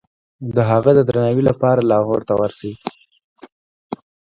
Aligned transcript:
د 0.55 0.57
هغه 0.71 0.91
د 0.95 0.99
درناوي 1.07 1.43
لپاره 1.49 1.81
لاهور 1.91 2.21
ته 2.27 2.33
ورسي. 2.41 2.71